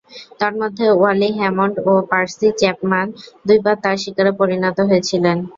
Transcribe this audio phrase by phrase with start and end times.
[0.39, 3.07] তন্মধ্যে, Wally Hammond ও Percy Chapman
[3.47, 5.37] দুইবার তার শিকারে পরিণত হয়েছিলেন।